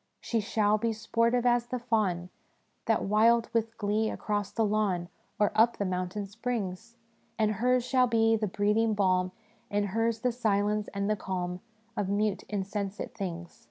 "'She 0.20 0.40
shall 0.40 0.76
be 0.76 0.92
sportive 0.92 1.46
as 1.46 1.68
the 1.68 1.78
fawn, 1.78 2.28
That 2.84 3.04
wild 3.04 3.48
with 3.54 3.74
glee 3.78 4.10
across 4.10 4.50
the 4.52 4.66
lawn 4.66 5.08
Or 5.38 5.50
up 5.54 5.78
the 5.78 5.86
mountain 5.86 6.26
springs; 6.26 6.96
And 7.38 7.52
hers 7.52 7.86
shall 7.86 8.06
be 8.06 8.36
the 8.36 8.48
breathing 8.48 8.92
balm, 8.92 9.32
And 9.70 9.86
hers 9.86 10.20
the 10.20 10.30
silence 10.30 10.88
and 10.88 11.08
the 11.08 11.16
calm 11.16 11.62
Of 11.96 12.10
mute, 12.10 12.42
insensate 12.50 13.14
things. 13.16 13.68